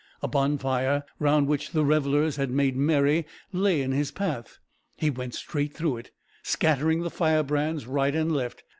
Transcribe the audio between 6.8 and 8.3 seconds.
the firebrands right